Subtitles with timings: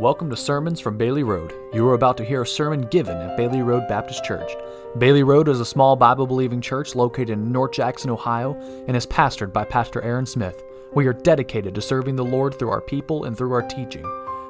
[0.00, 1.52] Welcome to Sermons from Bailey Road.
[1.74, 4.52] You are about to hear a sermon given at Bailey Road Baptist Church.
[4.96, 8.54] Bailey Road is a small Bible believing church located in North Jackson, Ohio,
[8.86, 10.62] and is pastored by Pastor Aaron Smith.
[10.94, 14.04] We are dedicated to serving the Lord through our people and through our teaching.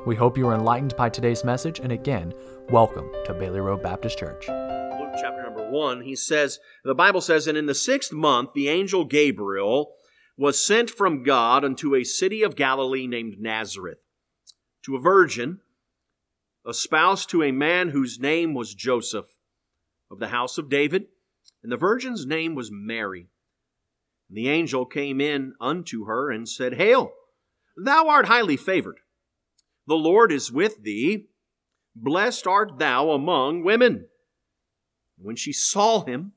[0.04, 2.34] We hope you are enlightened by today's message, and again,
[2.68, 4.48] welcome to Bailey Road Baptist Church.
[4.48, 8.68] Luke chapter number one, he says, the Bible says, And in the sixth month, the
[8.68, 9.94] angel Gabriel
[10.36, 14.00] was sent from God unto a city of Galilee named Nazareth
[14.88, 15.58] to a virgin,
[16.66, 19.26] espoused to a man whose name was Joseph,
[20.10, 21.08] of the house of David,
[21.62, 23.28] and the virgin's name was Mary.
[24.28, 27.12] And the angel came in unto her and said, Hail,
[27.76, 29.00] thou art highly favored.
[29.86, 31.26] The Lord is with thee.
[31.94, 34.06] Blessed art thou among women.
[35.18, 36.32] When she saw him,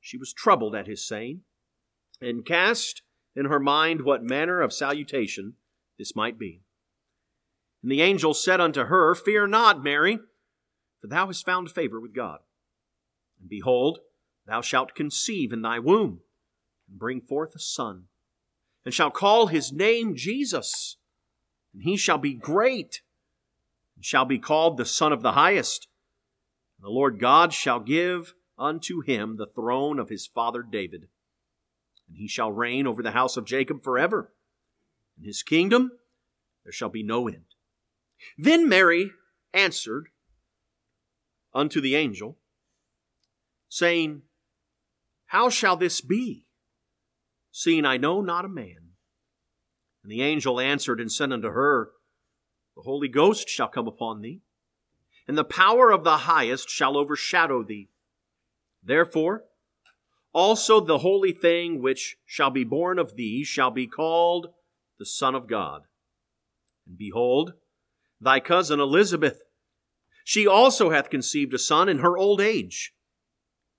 [0.00, 1.42] she was troubled at his saying,
[2.20, 3.02] and cast
[3.36, 5.54] in her mind what manner of salutation
[5.98, 6.62] this might be.
[7.86, 10.18] And the angel said unto her, Fear not, Mary,
[11.00, 12.40] for thou hast found favor with God.
[13.38, 14.00] And behold,
[14.44, 16.22] thou shalt conceive in thy womb,
[16.88, 18.06] and bring forth a son,
[18.84, 20.96] and shall call his name Jesus.
[21.72, 23.02] And he shall be great,
[23.94, 25.86] and shall be called the Son of the Highest.
[26.78, 31.02] And the Lord God shall give unto him the throne of his father David.
[32.08, 34.32] And he shall reign over the house of Jacob forever.
[35.16, 35.92] In his kingdom
[36.64, 37.44] there shall be no end.
[38.38, 39.12] Then Mary
[39.52, 40.08] answered
[41.54, 42.38] unto the angel,
[43.68, 44.22] saying,
[45.26, 46.46] How shall this be,
[47.50, 48.92] seeing I know not a man?
[50.02, 51.90] And the angel answered and said unto her,
[52.76, 54.42] The Holy Ghost shall come upon thee,
[55.26, 57.88] and the power of the highest shall overshadow thee.
[58.82, 59.44] Therefore,
[60.32, 64.48] also the holy thing which shall be born of thee shall be called
[64.98, 65.82] the Son of God.
[66.86, 67.54] And behold,
[68.20, 69.42] thy cousin Elizabeth.
[70.24, 72.92] She also hath conceived a son in her old age.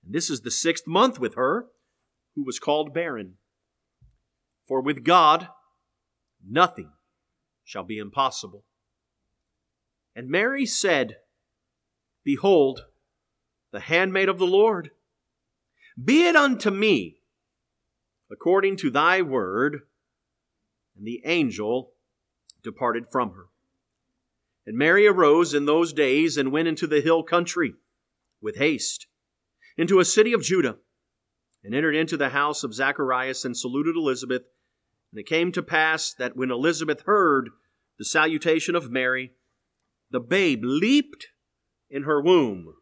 [0.05, 1.67] And this is the sixth month with her,
[2.35, 3.33] who was called barren.
[4.67, 5.49] For with God
[6.47, 6.91] nothing
[7.63, 8.63] shall be impossible.
[10.15, 11.17] And Mary said,
[12.23, 12.85] Behold,
[13.71, 14.91] the handmaid of the Lord.
[16.01, 17.17] Be it unto me
[18.31, 19.81] according to thy word.
[20.97, 21.91] And the angel
[22.63, 23.47] departed from her.
[24.67, 27.75] And Mary arose in those days and went into the hill country
[28.41, 29.07] with haste,
[29.77, 30.75] into a city of Judah,
[31.63, 34.43] and entered into the house of Zacharias and saluted Elizabeth.
[35.13, 37.49] And it came to pass that when Elizabeth heard
[37.97, 39.31] the salutation of Mary,
[40.11, 41.27] the babe leaped
[41.89, 42.73] in her womb,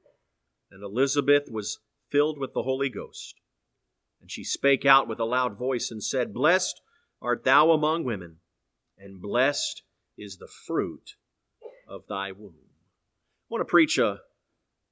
[0.72, 1.78] and Elizabeth was
[2.10, 3.36] filled with the Holy Ghost.
[4.20, 6.82] And she spake out with a loud voice and said, Blessed
[7.22, 8.38] art thou among women,
[8.98, 9.84] and blessed
[10.18, 11.12] is the fruit
[11.88, 12.56] of thy womb.
[12.58, 14.22] I want to preach a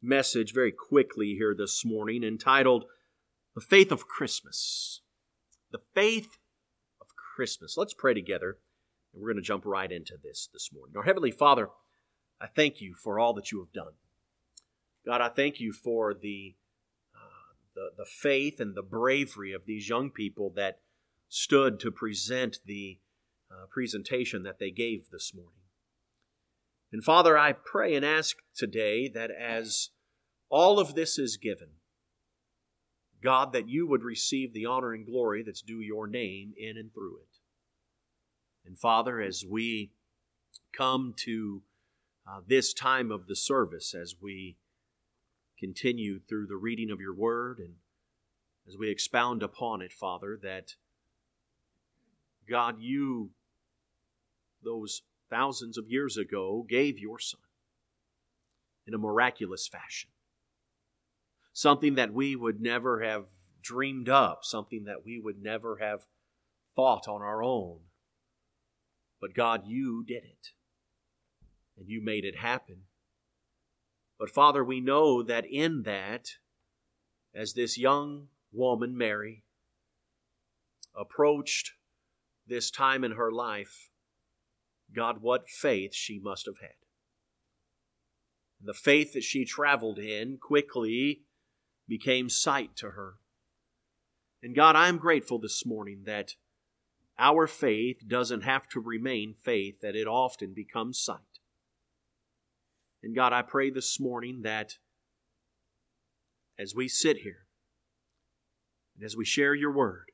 [0.01, 2.85] message very quickly here this morning entitled
[3.55, 5.01] The Faith of Christmas.
[5.71, 6.37] The Faith
[7.01, 7.77] of Christmas.
[7.77, 8.57] Let's pray together,
[9.13, 10.95] and we're going to jump right into this this morning.
[10.97, 11.69] Our Heavenly Father,
[12.39, 13.93] I thank you for all that you have done.
[15.05, 16.55] God, I thank you for the,
[17.15, 20.79] uh, the, the faith and the bravery of these young people that
[21.27, 22.99] stood to present the
[23.49, 25.62] uh, presentation that they gave this morning.
[26.93, 29.89] And Father, I pray and ask today that as
[30.47, 31.69] all of this is given,
[33.23, 36.93] God, that you would receive the honor and glory that's due your name in and
[36.93, 37.39] through it.
[38.63, 39.91] And Father, as we
[40.71, 41.63] come to
[42.29, 44.57] uh, this time of the service, as we
[45.57, 47.73] continue through the reading of your word and
[48.67, 50.75] as we expound upon it, Father, that
[52.47, 53.31] God, you,
[54.63, 55.01] those
[55.33, 57.41] thousands of years ago, gave your Son
[58.85, 60.11] in a miraculous fashion.
[61.53, 63.25] Something that we would never have
[63.61, 66.01] dreamed up, something that we would never have
[66.75, 67.79] thought on our own.
[69.19, 70.49] But God, you did it,
[71.77, 72.81] and you made it happen.
[74.19, 76.29] But Father, we know that in that,
[77.33, 79.43] as this young woman, Mary,
[80.95, 81.71] approached
[82.45, 83.89] this time in her life,
[84.95, 86.75] God, what faith she must have had.
[88.59, 91.21] And the faith that she traveled in quickly
[91.87, 93.15] became sight to her.
[94.41, 96.35] And God, I'm grateful this morning that
[97.19, 101.19] our faith doesn't have to remain faith, that it often becomes sight.
[103.01, 104.77] And God, I pray this morning that
[106.57, 107.45] as we sit here
[108.95, 110.12] and as we share your word,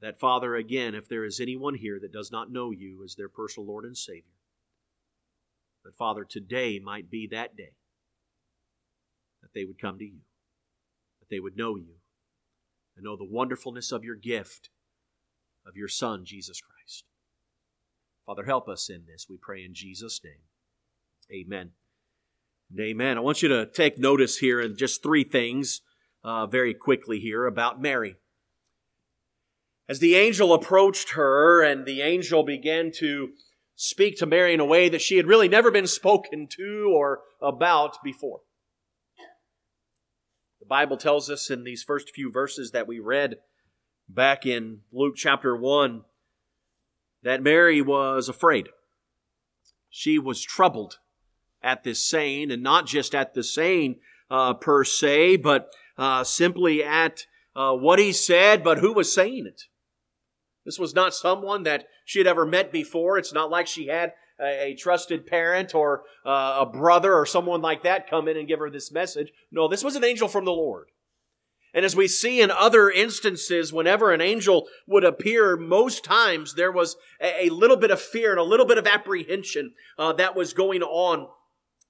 [0.00, 3.28] that, Father, again, if there is anyone here that does not know you as their
[3.28, 4.22] personal Lord and Savior,
[5.84, 7.72] But Father, today might be that day
[9.40, 10.20] that they would come to you,
[11.20, 11.94] that they would know you,
[12.96, 14.70] and know the wonderfulness of your gift
[15.66, 17.04] of your Son, Jesus Christ.
[18.24, 20.42] Father, help us in this, we pray in Jesus' name.
[21.32, 21.70] Amen.
[22.70, 23.16] And amen.
[23.16, 25.80] I want you to take notice here in just three things
[26.24, 28.16] uh, very quickly here about Mary.
[29.88, 33.30] As the angel approached her and the angel began to
[33.76, 37.20] speak to Mary in a way that she had really never been spoken to or
[37.40, 38.40] about before.
[40.58, 43.36] The Bible tells us in these first few verses that we read
[44.08, 46.02] back in Luke chapter 1
[47.22, 48.68] that Mary was afraid.
[49.90, 50.98] She was troubled
[51.62, 54.00] at this saying, and not just at the saying
[54.30, 59.46] uh, per se, but uh, simply at uh, what he said, but who was saying
[59.46, 59.62] it.
[60.66, 63.16] This was not someone that she had ever met before.
[63.16, 67.62] It's not like she had a, a trusted parent or uh, a brother or someone
[67.62, 69.32] like that come in and give her this message.
[69.50, 70.88] No, this was an angel from the Lord.
[71.72, 76.72] And as we see in other instances, whenever an angel would appear, most times there
[76.72, 80.34] was a, a little bit of fear and a little bit of apprehension uh, that
[80.34, 81.28] was going on.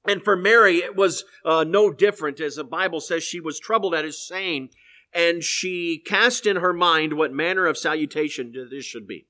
[0.06, 2.40] And for Mary, it was uh, no different.
[2.40, 4.70] As the Bible says, she was troubled at his saying,
[5.16, 9.26] and she cast in her mind what manner of salutation this should be.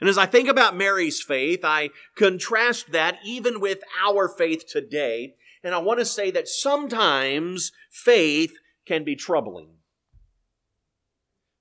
[0.00, 5.34] And as I think about Mary's faith, I contrast that even with our faith today.
[5.64, 8.52] And I want to say that sometimes faith
[8.86, 9.70] can be troubling.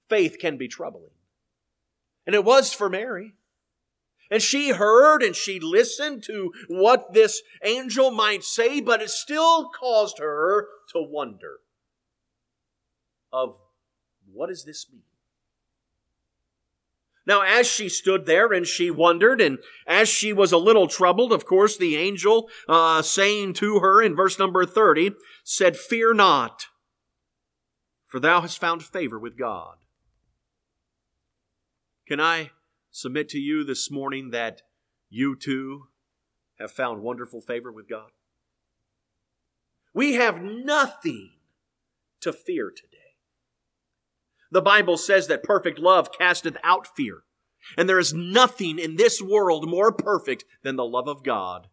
[0.07, 1.09] Faith can be troubling.
[2.27, 3.33] And it was for Mary.
[4.29, 9.69] And she heard and she listened to what this angel might say, but it still
[9.69, 11.61] caused her to wonder
[13.31, 13.59] of
[14.31, 15.01] what does this mean?
[17.25, 21.33] Now, as she stood there and she wondered, and as she was a little troubled,
[21.33, 25.12] of course, the angel uh, saying to her in verse number 30
[25.44, 26.68] said, Fear not,
[28.06, 29.75] for thou hast found favor with God.
[32.07, 32.51] Can I
[32.91, 34.62] submit to you this morning that
[35.09, 35.88] you too
[36.57, 38.12] have found wonderful favor with God?
[39.94, 41.31] We have nothing
[42.21, 42.96] to fear today.
[44.51, 47.23] The Bible says that perfect love casteth out fear.
[47.77, 51.67] And there is nothing in this world more perfect than the love of God.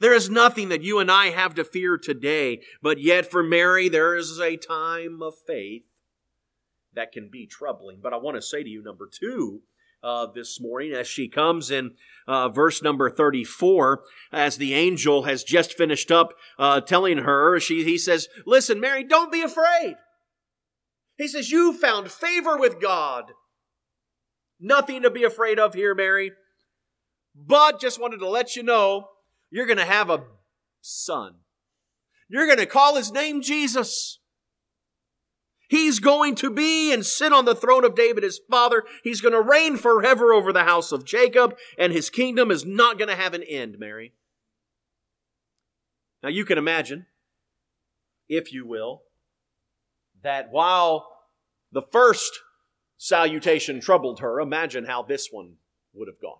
[0.00, 3.88] There is nothing that you and I have to fear today, but yet for Mary,
[3.88, 5.86] there is a time of faith
[6.94, 8.00] that can be troubling.
[8.02, 9.62] But I want to say to you, number two,
[10.02, 11.92] uh, this morning, as she comes in
[12.28, 14.02] uh, verse number 34,
[14.32, 19.02] as the angel has just finished up uh, telling her, she, he says, Listen, Mary,
[19.02, 19.96] don't be afraid.
[21.16, 23.32] He says, You found favor with God.
[24.60, 26.32] Nothing to be afraid of here, Mary.
[27.34, 29.08] But just wanted to let you know
[29.50, 30.24] you're going to have a
[30.80, 31.36] son.
[32.28, 34.18] You're going to call his name Jesus.
[35.68, 38.84] He's going to be and sit on the throne of David, his father.
[39.02, 42.98] He's going to reign forever over the house of Jacob, and his kingdom is not
[42.98, 44.12] going to have an end, Mary.
[46.22, 47.06] Now you can imagine,
[48.28, 49.02] if you will,
[50.24, 51.06] that while
[51.70, 52.40] the first
[52.96, 55.54] salutation troubled her, imagine how this one
[55.94, 56.38] would have gone.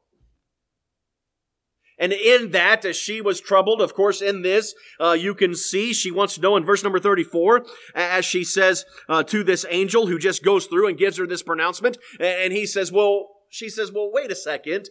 [1.97, 5.93] And in that, as she was troubled, of course, in this, uh, you can see
[5.93, 7.64] she wants to know in verse number 34,
[7.95, 11.45] as she says uh, to this angel who just goes through and gives her this
[11.45, 14.88] pronouncement, and he says, Well, she says, Well, wait a second.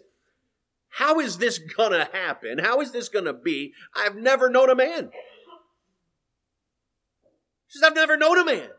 [0.91, 2.59] How is this gonna happen?
[2.59, 3.73] How is this gonna be?
[3.95, 5.09] I've never known a man.
[7.67, 8.69] She says, I've never known a man.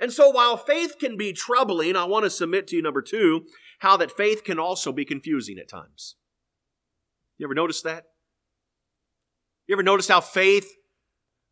[0.00, 3.44] And so while faith can be troubling, I want to submit to you, number two,
[3.80, 6.16] how that faith can also be confusing at times.
[7.36, 8.06] You ever notice that?
[9.66, 10.68] You ever notice how faith,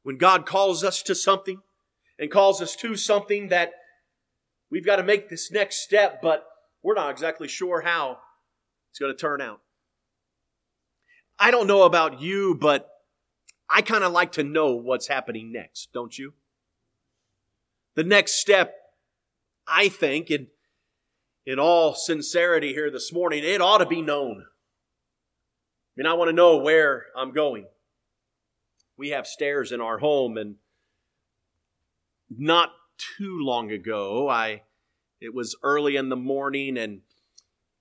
[0.02, 1.60] when God calls us to something
[2.18, 3.72] and calls us to something that
[4.70, 6.44] we've got to make this next step, but
[6.82, 8.18] we're not exactly sure how
[8.90, 9.60] it's going to turn out.
[11.38, 12.88] I don't know about you, but
[13.68, 16.32] I kind of like to know what's happening next, don't you?
[17.98, 18.76] The next step,
[19.66, 20.46] I think, in,
[21.44, 24.44] in all sincerity here this morning, it ought to be known.
[24.46, 27.66] I mean, I want to know where I'm going.
[28.96, 30.58] We have stairs in our home, and
[32.30, 34.62] not too long ago, I
[35.20, 37.00] it was early in the morning, and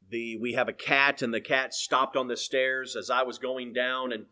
[0.09, 3.37] the we have a cat, and the cat stopped on the stairs as I was
[3.37, 4.25] going down, and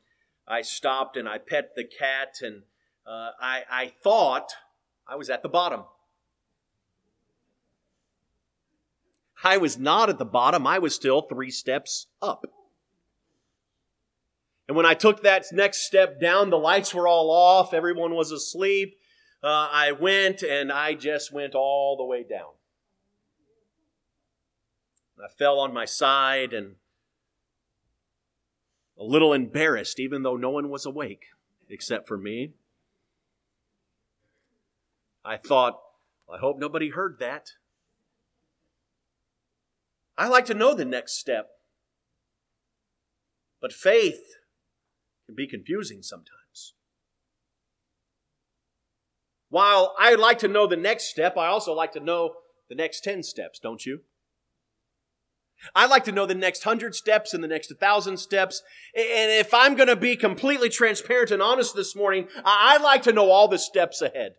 [0.47, 2.63] I stopped and I pet the cat, and
[3.05, 4.51] uh, I I thought
[5.07, 5.83] I was at the bottom.
[9.43, 12.45] I was not at the bottom, I was still three steps up.
[14.67, 18.31] And when I took that next step down, the lights were all off, everyone was
[18.31, 18.97] asleep.
[19.43, 22.53] Uh, I went and I just went all the way down.
[25.23, 26.75] I fell on my side and
[28.97, 31.25] a little embarrassed, even though no one was awake
[31.69, 32.53] except for me.
[35.25, 35.79] I thought,
[36.31, 37.47] I hope nobody heard that.
[40.17, 41.47] I like to know the next step.
[43.59, 44.21] But faith
[45.25, 46.75] can be confusing sometimes.
[49.49, 52.35] While I like to know the next step, I also like to know
[52.69, 54.01] the next 10 steps, don't you?
[55.73, 58.61] I like to know the next hundred steps and the next thousand steps.
[58.93, 63.13] And if I'm going to be completely transparent and honest this morning, I like to
[63.13, 64.35] know all the steps ahead.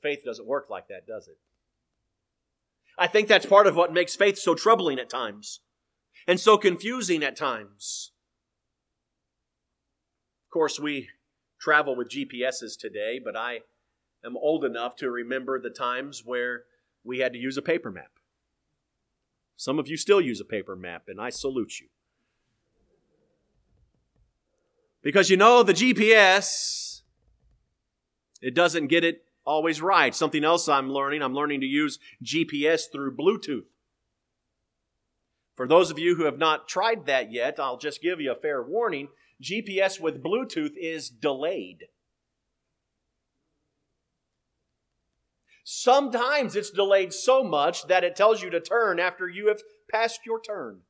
[0.00, 1.38] Faith doesn't work like that, does it?
[2.98, 5.60] I think that's part of what makes faith so troubling at times
[6.26, 8.12] and so confusing at times.
[10.46, 11.08] Of course, we
[11.60, 13.60] travel with GPSs today, but I
[14.24, 16.64] am old enough to remember the times where
[17.04, 18.10] we had to use a paper map.
[19.56, 21.88] Some of you still use a paper map, and I salute you.
[25.02, 27.02] Because you know, the GPS,
[28.42, 30.14] it doesn't get it always right.
[30.14, 33.66] Something else I'm learning, I'm learning to use GPS through Bluetooth.
[35.56, 38.36] For those of you who have not tried that yet, I'll just give you a
[38.36, 39.08] fair warning.
[39.42, 41.86] GPS with Bluetooth is delayed.
[45.64, 50.20] Sometimes it's delayed so much that it tells you to turn after you have passed
[50.24, 50.80] your turn.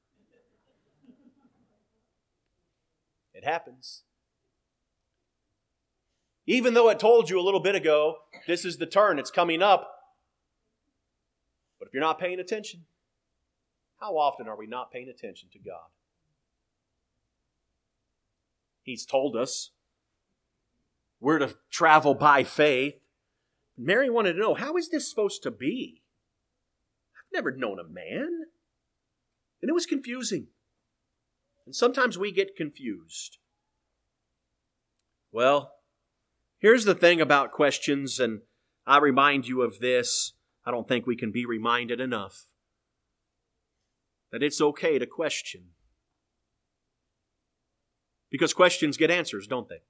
[3.33, 4.05] It happens.
[6.51, 8.17] Even though it told you a little bit ago,
[8.49, 9.89] this is the turn, it's coming up.
[11.79, 12.87] But if you're not paying attention,
[14.01, 15.87] how often are we not paying attention to God?
[18.83, 19.71] He's told us
[21.21, 23.07] we're to travel by faith.
[23.79, 26.03] Mary wanted to know how is this supposed to be?
[27.15, 28.47] I've never known a man.
[29.63, 30.49] And it was confusing.
[31.65, 33.39] And sometimes we get confused.
[35.31, 35.75] Well,
[36.61, 38.41] here's the thing about questions, and
[38.87, 40.33] I remind you of this.
[40.65, 42.45] I don't think we can be reminded enough
[44.31, 45.71] that it's okay to question.
[48.31, 49.83] Because questions get answers, don't they?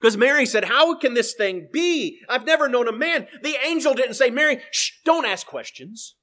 [0.00, 2.20] Because Mary said, How can this thing be?
[2.28, 3.28] I've never known a man.
[3.42, 6.16] The angel didn't say, Mary, shh, don't ask questions.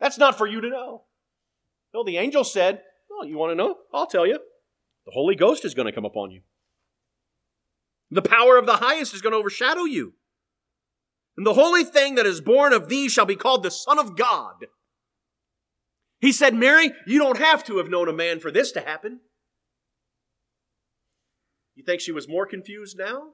[0.00, 1.04] That's not for you to know.
[1.92, 3.76] No, the angel said, Oh, you want to know?
[3.92, 4.38] I'll tell you.
[5.06, 6.40] The Holy Ghost is going to come upon you.
[8.10, 10.14] The power of the highest is going to overshadow you.
[11.36, 14.16] And the holy thing that is born of thee shall be called the Son of
[14.16, 14.66] God.
[16.20, 19.20] He said, Mary, you don't have to have known a man for this to happen.
[21.74, 23.32] You think she was more confused now?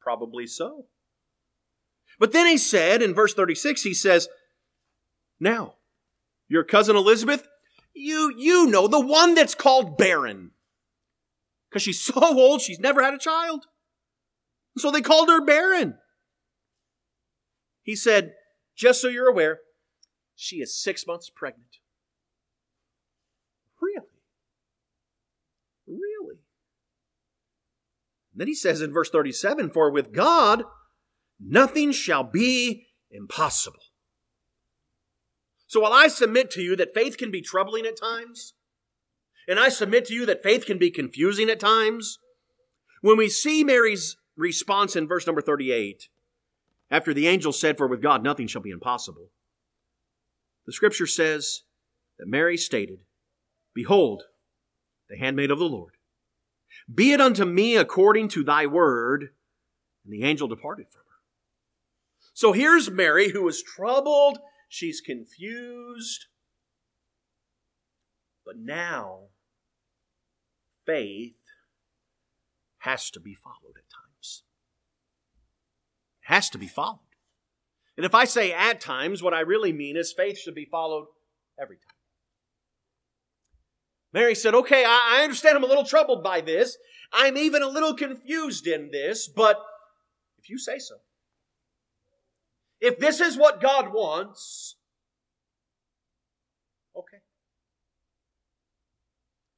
[0.00, 0.86] Probably so.
[2.18, 4.28] But then he said in verse 36, he says,
[5.40, 5.74] Now,
[6.48, 7.48] your cousin Elizabeth,
[7.94, 10.50] you, you know, the one that's called barren.
[11.74, 13.66] Because she's so old, she's never had a child.
[14.78, 15.98] So they called her barren.
[17.82, 18.34] He said,
[18.76, 19.58] Just so you're aware,
[20.36, 21.78] she is six months pregnant.
[23.82, 24.06] Really?
[25.86, 26.38] Really?
[28.32, 30.62] And then he says in verse 37 For with God
[31.40, 33.80] nothing shall be impossible.
[35.66, 38.53] So while I submit to you that faith can be troubling at times,
[39.48, 42.18] and I submit to you that faith can be confusing at times,
[43.00, 46.08] when we see Mary's response in verse number 38,
[46.90, 49.30] after the angel said, For with God nothing shall be impossible,
[50.66, 51.62] the scripture says
[52.18, 53.00] that Mary stated,
[53.74, 54.24] Behold,
[55.08, 55.94] the handmaid of the Lord.
[56.92, 59.30] Be it unto me according to thy word.
[60.04, 61.18] And the angel departed from her.
[62.32, 64.38] So here's Mary who is troubled.
[64.68, 66.26] She's confused.
[68.44, 69.28] But now,
[70.86, 71.36] faith
[72.78, 74.42] has to be followed at times.
[76.22, 77.00] It has to be followed.
[77.96, 81.06] And if I say at times, what I really mean is faith should be followed
[81.60, 81.94] every time.
[84.12, 86.76] Mary said, Okay, I, understand I'm a little troubled by this.
[87.12, 89.60] I'm even a little confused in this, but
[90.38, 90.96] if you say so,
[92.80, 94.76] if this is what God wants,
[96.96, 97.18] okay.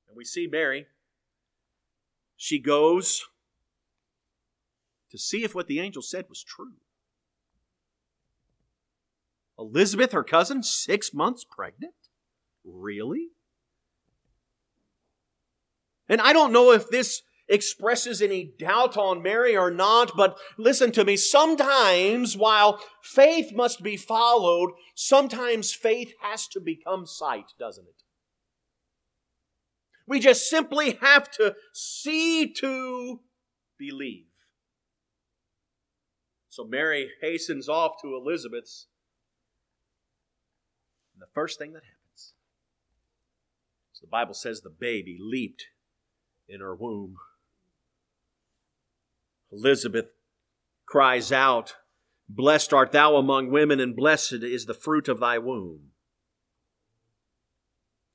[0.08, 0.86] And we see Mary.
[2.36, 3.24] She goes
[5.10, 6.74] to see if what the angel said was true.
[9.58, 11.94] Elizabeth, her cousin, six months pregnant?
[12.64, 13.28] Really?
[16.08, 20.92] And I don't know if this expresses any doubt on Mary or not, but listen
[20.92, 21.16] to me.
[21.16, 28.02] Sometimes, while faith must be followed, sometimes faith has to become sight, doesn't it?
[30.06, 33.20] We just simply have to see to
[33.78, 34.26] believe.
[36.48, 38.86] So Mary hastens off to Elizabeth's.
[41.14, 42.32] And the first thing that happens
[43.92, 45.66] is the Bible says the baby leaped
[46.48, 47.16] in her womb.
[49.52, 50.06] Elizabeth
[50.86, 51.74] cries out,
[52.28, 55.90] Blessed art thou among women, and blessed is the fruit of thy womb.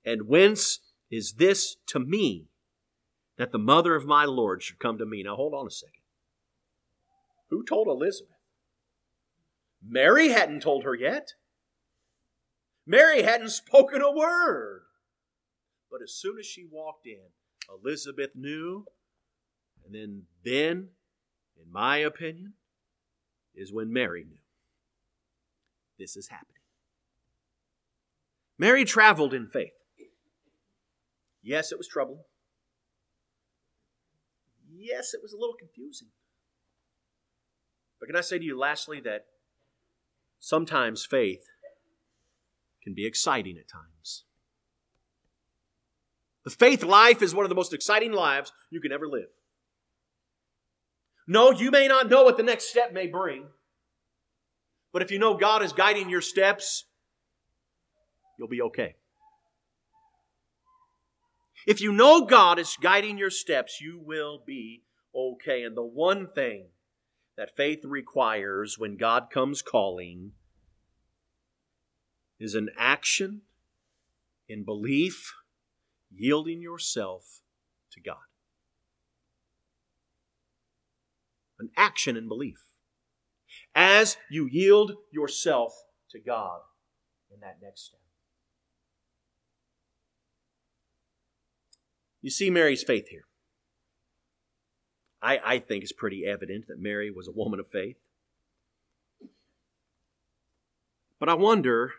[0.04, 0.80] And whence
[1.12, 2.48] is this to me
[3.38, 5.22] that the mother of my Lord should come to me?
[5.24, 6.02] Now hold on a second.
[7.50, 8.38] Who told Elizabeth?
[9.86, 11.34] Mary hadn't told her yet.
[12.88, 14.84] Mary hadn't spoken a word.
[15.92, 17.20] But as soon as she walked in,
[17.70, 18.86] Elizabeth knew,
[19.86, 20.90] and then then
[21.62, 22.54] in my opinion,
[23.54, 24.38] is when Mary knew.
[26.00, 26.62] This is happening.
[28.58, 29.81] Mary traveled in faith.
[31.44, 32.24] Yes, it was troubling.
[34.74, 36.10] Yes, it was a little confusing.
[38.00, 39.26] But can I say to you lastly that
[40.40, 41.46] sometimes faith
[42.84, 44.24] can be exciting at times?
[46.44, 49.30] The faith life is one of the most exciting lives you can ever live.
[51.28, 53.46] No, you may not know what the next step may bring.
[54.92, 56.86] But if you know God is guiding your steps,
[58.38, 58.96] you'll be okay.
[61.68, 64.84] If you know God is guiding your steps, you will be
[65.16, 65.64] okay.
[65.64, 66.68] And the one thing
[67.38, 70.32] that faith requires when God comes calling
[72.40, 73.42] is an action
[74.50, 75.34] in belief,
[76.12, 77.42] yielding yourself
[77.92, 78.18] to God.
[81.62, 82.66] an action in belief.
[83.74, 85.74] As you yield yourself
[86.10, 86.60] to God
[87.34, 88.00] in that next step.
[92.22, 93.26] You see Mary's faith here.
[95.22, 97.98] I, I think it's pretty evident that Mary was a woman of faith.
[101.20, 101.94] But I wonder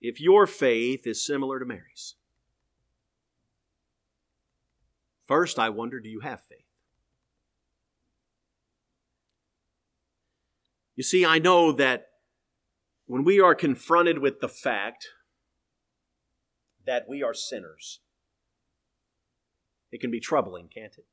[0.00, 2.14] if your faith is similar to Mary's.
[5.26, 6.58] First, I wonder do you have faith?
[10.94, 12.08] You see, I know that
[13.06, 15.08] when we are confronted with the fact
[16.86, 18.00] that we are sinners,
[19.90, 21.06] it can be troubling, can't it?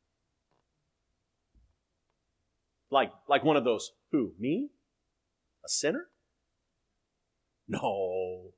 [2.89, 4.69] Like, like one of those, who, me?
[5.63, 6.07] A sinner?
[7.67, 8.51] No.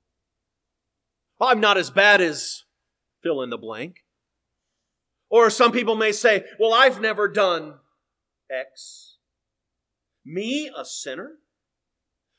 [1.39, 2.63] I'm not as bad as
[3.21, 4.06] fill in the blank.
[5.30, 7.76] Or some people may say, well, I've never done
[8.49, 9.17] X.
[10.26, 11.34] Me, a sinner?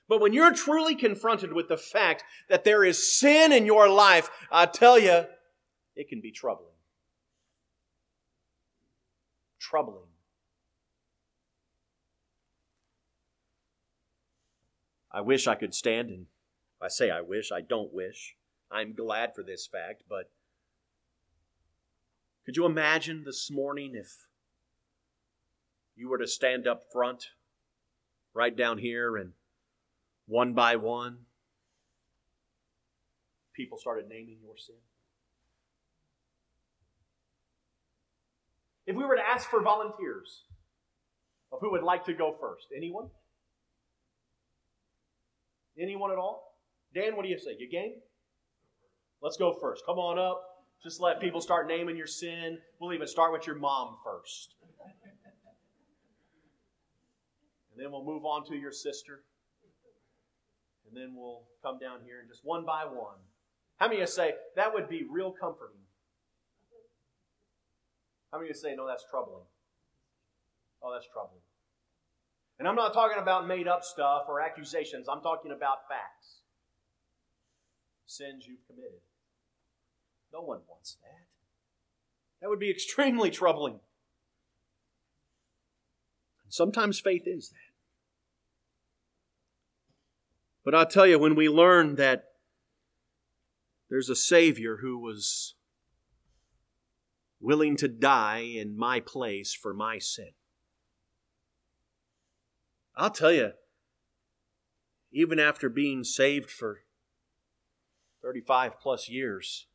[0.09, 4.31] But when you're truly confronted with the fact that there is sin in your life,
[4.51, 5.25] I tell you,
[5.97, 6.75] it can be troubling.
[9.59, 10.09] Troubling.
[15.11, 16.27] I wish I could stand and
[16.83, 18.37] I say I wish, I don't wish.
[18.71, 20.31] I'm glad for this fact, but
[22.45, 24.27] could you imagine this morning if
[25.97, 27.29] you were to stand up front
[28.35, 29.33] right down here, and
[30.27, 31.19] one by one,
[33.55, 34.77] people started naming your sin.
[38.87, 40.43] If we were to ask for volunteers
[41.53, 43.09] of who would like to go first, anyone?
[45.81, 46.55] Anyone at all?
[46.95, 47.57] Dan, what do you say?
[47.59, 47.95] You game?
[49.23, 49.85] Let's go first.
[49.87, 50.43] Come on up.
[50.83, 52.59] Just let people start naming your sin.
[52.79, 54.55] We'll even start with your mom first.
[57.73, 59.23] And then we'll move on to your sister.
[60.87, 63.19] And then we'll come down here and just one by one.
[63.77, 65.81] How many of you say that would be real comforting?
[68.31, 69.45] How many of you say, no, that's troubling?
[70.83, 71.41] Oh, that's troubling.
[72.59, 76.41] And I'm not talking about made up stuff or accusations, I'm talking about facts.
[78.07, 79.01] Sins you've committed.
[80.33, 81.27] No one wants that.
[82.41, 83.81] That would be extremely troubling.
[86.49, 87.74] Sometimes faith is that.
[90.65, 92.25] But I'll tell you, when we learn that
[93.91, 95.55] there's a Savior who was
[97.39, 100.31] willing to die in my place for my sin,
[102.97, 103.53] I'll tell you,
[105.13, 106.81] even after being saved for
[108.23, 109.67] 35 plus years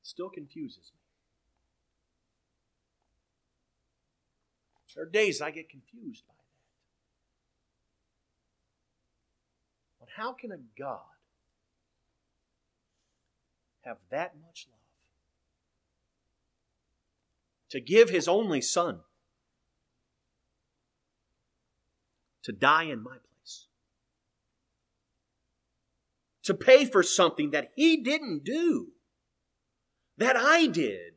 [0.00, 1.00] it still confuses me.
[4.94, 6.40] There are days I get confused by that.
[9.99, 11.00] But how can a God
[13.82, 14.78] have that much love?
[17.70, 19.00] To give His only Son
[22.42, 23.66] to die in my place.
[26.44, 28.88] To pay for something that He didn't do,
[30.16, 31.14] that I did.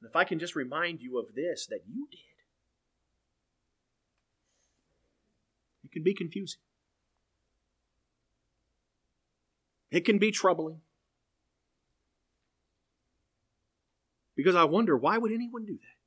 [0.00, 2.18] And if I can just remind you of this, that you did,
[5.84, 6.60] it can be confusing.
[9.92, 10.80] It can be troubling.
[14.34, 15.98] Because I wonder, why would anyone do that?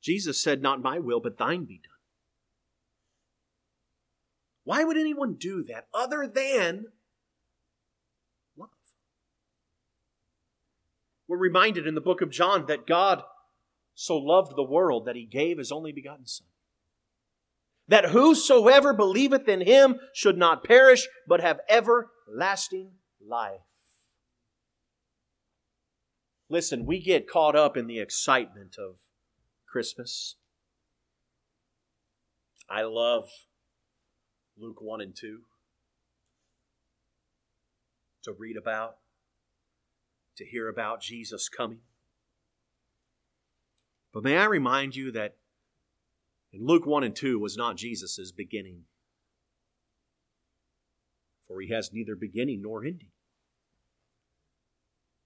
[0.00, 1.92] Jesus said, Not my will, but thine be done.
[4.64, 6.86] Why would anyone do that other than
[8.56, 8.70] love?
[11.28, 13.22] We're reminded in the book of John that God
[13.94, 16.46] so loved the world that he gave his only begotten Son.
[17.86, 22.92] That whosoever believeth in him should not perish, but have everlasting
[23.24, 23.60] life.
[26.48, 28.96] Listen, we get caught up in the excitement of
[29.66, 30.36] Christmas.
[32.68, 33.28] I love
[34.56, 35.40] Luke 1 and 2
[38.24, 38.96] to read about,
[40.36, 41.80] to hear about Jesus coming.
[44.12, 45.36] But may I remind you that
[46.54, 48.82] in Luke 1 and 2 was not Jesus' beginning,
[51.48, 53.10] for he has neither beginning nor ending.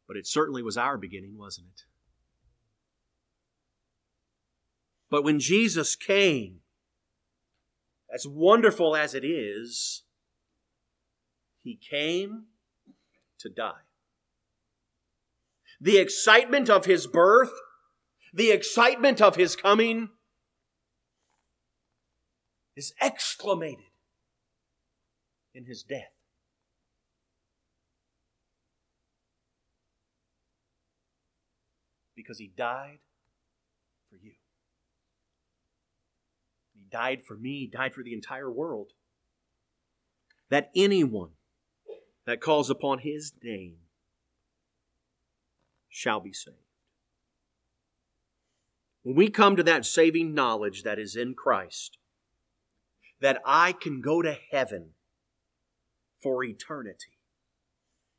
[0.07, 1.83] But it certainly was our beginning, wasn't it?
[5.11, 6.61] But when Jesus came,
[8.13, 10.05] as wonderful as it is,
[11.63, 12.45] he came
[13.39, 13.85] to die.
[15.79, 17.53] The excitement of his birth,
[18.33, 20.09] the excitement of his coming,
[22.79, 23.91] is exclamated
[25.55, 26.13] in his death.
[32.15, 32.99] Because he died
[34.09, 34.33] for you
[36.75, 38.93] He died for me, died for the entire world.
[40.51, 41.31] That anyone
[42.25, 43.77] that calls upon his name
[45.89, 46.57] shall be saved.
[49.03, 51.99] When we come to that saving knowledge that is in Christ,
[53.21, 54.91] that I can go to heaven
[56.23, 57.19] for eternity,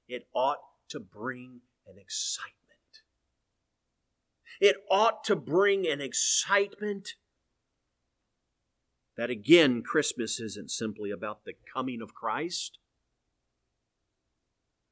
[0.07, 0.59] it ought
[0.89, 2.55] to bring an excitement.
[4.59, 7.15] It ought to bring an excitement
[9.15, 12.77] that again, Christmas isn't simply about the coming of Christ,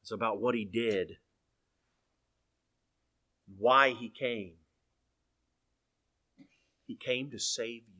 [0.01, 1.17] it's about what He did,
[3.57, 4.55] why He came.
[6.85, 7.97] He came to save you.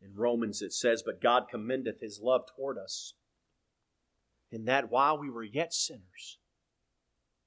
[0.00, 3.14] In Romans it says, But God commendeth His love toward us,
[4.50, 6.38] in that while we were yet sinners,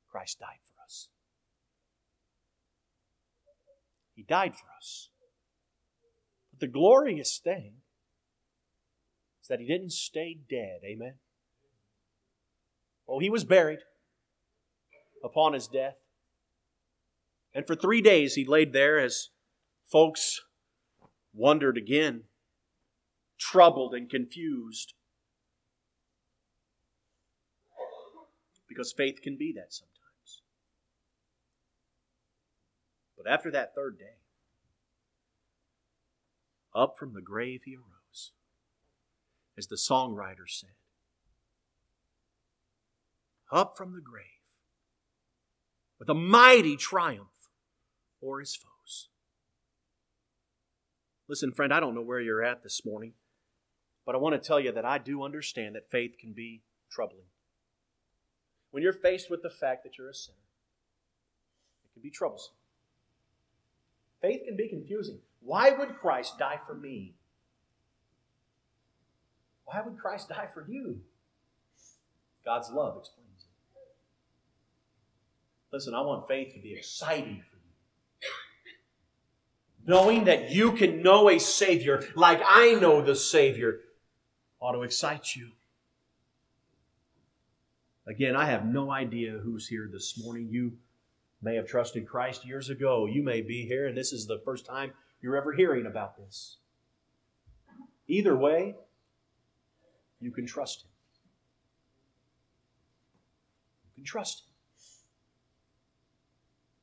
[0.09, 1.09] Christ died for us.
[4.15, 5.09] He died for us.
[6.51, 7.75] But the glorious thing
[9.41, 10.81] is that he didn't stay dead.
[10.83, 11.15] Amen.
[13.07, 13.79] Oh, he was buried
[15.23, 16.03] upon his death.
[17.53, 19.29] And for three days he laid there as
[19.85, 20.41] folks
[21.33, 22.23] wondered again,
[23.39, 24.93] troubled and confused.
[28.67, 30.41] Because faith can be that sometimes.
[33.17, 34.19] But after that third day,
[36.75, 38.31] up from the grave he arose,
[39.57, 40.69] as the songwriter said.
[43.51, 44.25] Up from the grave
[45.97, 47.49] with a mighty triumph
[48.23, 49.09] o'er his foes.
[51.27, 53.13] Listen, friend, I don't know where you're at this morning,
[54.09, 57.27] but I want to tell you that I do understand that faith can be troubling.
[58.71, 60.39] When you're faced with the fact that you're a sinner,
[61.85, 62.55] it can be troublesome.
[64.19, 65.19] Faith can be confusing.
[65.41, 67.13] Why would Christ die for me?
[69.65, 71.01] Why would Christ die for you?
[72.43, 73.81] God's love explains it.
[75.71, 78.31] Listen, I want faith to be exciting for you.
[79.85, 83.81] Knowing that you can know a Savior like I know the Savior
[84.59, 85.51] ought to excite you.
[88.07, 90.47] Again, I have no idea who's here this morning.
[90.49, 90.73] You
[91.41, 93.05] may have trusted Christ years ago.
[93.05, 96.57] You may be here, and this is the first time you're ever hearing about this.
[98.07, 98.75] Either way,
[100.19, 100.89] you can trust Him.
[103.85, 104.45] You can trust Him.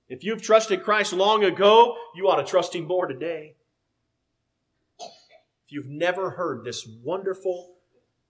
[0.08, 3.55] If you've trusted Christ long ago, you ought to trust Him more today.
[5.66, 7.74] If you've never heard this wonderful,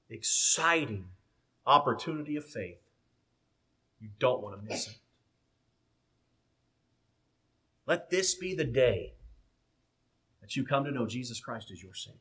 [0.09, 1.09] exciting
[1.66, 2.88] opportunity of faith,
[4.01, 4.96] you don't want to miss it.
[7.87, 9.14] Let this be the day
[10.40, 12.20] that you come to know Jesus Christ as your Savior.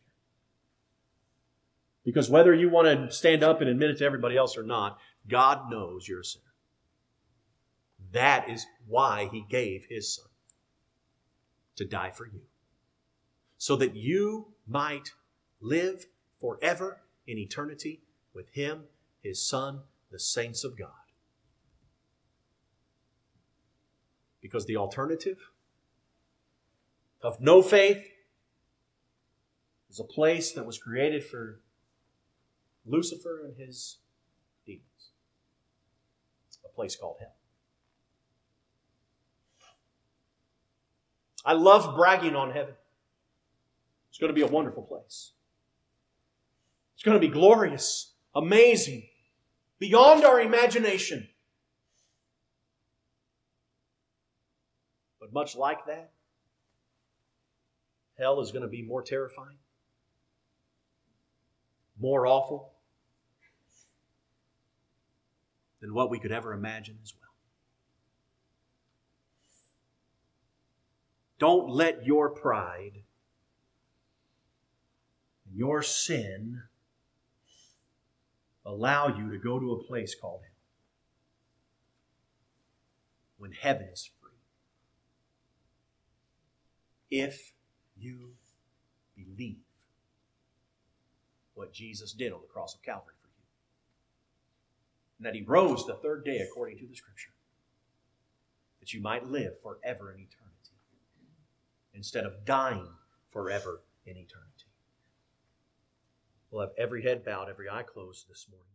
[2.04, 5.00] Because whether you want to stand up and admit it to everybody else or not,
[5.28, 6.44] God knows you're a sinner.
[8.12, 10.28] That is why He gave His Son
[11.78, 12.42] to die for you.
[13.58, 15.12] So that you might
[15.60, 16.06] live
[16.40, 18.02] forever in eternity
[18.34, 18.86] with Him,
[19.22, 20.90] His Son, the saints of God.
[24.42, 25.50] Because the alternative
[27.22, 28.08] of no faith
[29.90, 31.62] is a place that was created for
[32.86, 34.00] Lucifer and his
[34.66, 35.12] demons.
[36.64, 37.36] A place called hell.
[41.46, 42.76] I love bragging on heaven.
[44.16, 45.34] It's going to be a wonderful place.
[46.94, 49.10] It's going to be glorious, amazing,
[49.78, 51.28] beyond our imagination.
[55.20, 56.14] But much like that,
[58.18, 59.58] hell is going to be more terrifying,
[62.00, 62.72] more awful
[65.82, 67.34] than what we could ever imagine as well.
[71.38, 73.02] Don't let your pride
[75.56, 76.64] your sin
[78.66, 80.52] allow you to go to a place called hell
[83.38, 84.32] when heaven is free.
[87.10, 87.54] If
[87.98, 88.34] you
[89.16, 89.58] believe
[91.54, 93.44] what Jesus did on the cross of Calvary for you,
[95.20, 97.32] and that he rose the third day according to the Scripture,
[98.82, 100.76] that you might live forever in eternity
[101.94, 102.90] instead of dying
[103.32, 104.55] forever in eternity.
[106.56, 108.75] We'll have every head bowed, every eye closed this morning.